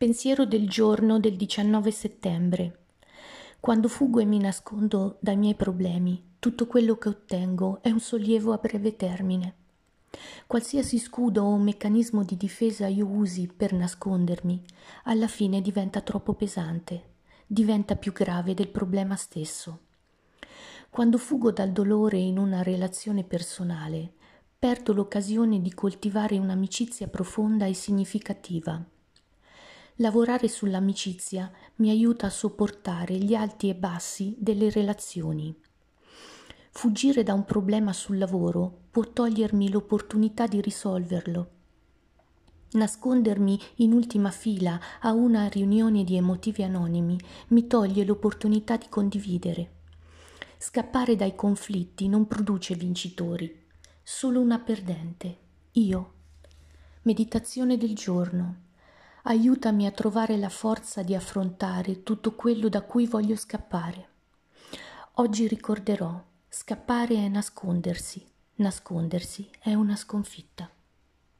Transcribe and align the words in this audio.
Pensiero 0.00 0.46
del 0.46 0.66
giorno 0.66 1.20
del 1.20 1.36
19 1.36 1.90
settembre. 1.90 2.78
Quando 3.60 3.86
fuggo 3.86 4.18
e 4.20 4.24
mi 4.24 4.38
nascondo 4.38 5.18
dai 5.20 5.36
miei 5.36 5.54
problemi, 5.54 6.36
tutto 6.38 6.66
quello 6.66 6.96
che 6.96 7.10
ottengo 7.10 7.82
è 7.82 7.90
un 7.90 8.00
sollievo 8.00 8.54
a 8.54 8.56
breve 8.56 8.96
termine. 8.96 9.54
Qualsiasi 10.46 10.98
scudo 10.98 11.42
o 11.42 11.58
meccanismo 11.58 12.24
di 12.24 12.38
difesa 12.38 12.86
io 12.86 13.06
usi 13.06 13.46
per 13.54 13.74
nascondermi, 13.74 14.64
alla 15.04 15.28
fine 15.28 15.60
diventa 15.60 16.00
troppo 16.00 16.32
pesante, 16.32 17.02
diventa 17.46 17.94
più 17.94 18.12
grave 18.12 18.54
del 18.54 18.68
problema 18.68 19.16
stesso. 19.16 19.80
Quando 20.88 21.18
fuggo 21.18 21.52
dal 21.52 21.72
dolore 21.72 22.16
in 22.16 22.38
una 22.38 22.62
relazione 22.62 23.22
personale, 23.22 24.14
perdo 24.58 24.94
l'occasione 24.94 25.60
di 25.60 25.74
coltivare 25.74 26.38
un'amicizia 26.38 27.06
profonda 27.06 27.66
e 27.66 27.74
significativa. 27.74 28.82
Lavorare 30.00 30.48
sull'amicizia 30.48 31.52
mi 31.76 31.90
aiuta 31.90 32.26
a 32.26 32.30
sopportare 32.30 33.16
gli 33.16 33.34
alti 33.34 33.68
e 33.68 33.74
bassi 33.74 34.34
delle 34.38 34.70
relazioni. 34.70 35.54
Fuggire 36.70 37.22
da 37.22 37.34
un 37.34 37.44
problema 37.44 37.92
sul 37.92 38.16
lavoro 38.16 38.84
può 38.90 39.04
togliermi 39.04 39.70
l'opportunità 39.70 40.46
di 40.46 40.62
risolverlo. 40.62 41.50
Nascondermi 42.70 43.60
in 43.76 43.92
ultima 43.92 44.30
fila 44.30 44.80
a 45.00 45.12
una 45.12 45.48
riunione 45.48 46.02
di 46.02 46.16
emotivi 46.16 46.62
anonimi 46.62 47.18
mi 47.48 47.66
toglie 47.66 48.04
l'opportunità 48.06 48.78
di 48.78 48.86
condividere. 48.88 49.70
Scappare 50.56 51.14
dai 51.14 51.34
conflitti 51.34 52.08
non 52.08 52.26
produce 52.26 52.74
vincitori, 52.74 53.66
solo 54.02 54.40
una 54.40 54.58
perdente, 54.60 55.36
io. 55.72 56.12
Meditazione 57.02 57.76
del 57.76 57.94
giorno. 57.94 58.68
Aiutami 59.24 59.86
a 59.86 59.90
trovare 59.90 60.38
la 60.38 60.48
forza 60.48 61.02
di 61.02 61.14
affrontare 61.14 62.02
tutto 62.02 62.34
quello 62.34 62.68
da 62.68 62.82
cui 62.82 63.06
voglio 63.06 63.36
scappare. 63.36 64.08
Oggi 65.14 65.46
ricorderò, 65.46 66.22
scappare 66.48 67.16
è 67.16 67.28
nascondersi, 67.28 68.26
nascondersi 68.56 69.50
è 69.60 69.74
una 69.74 69.96
sconfitta. 69.96 70.70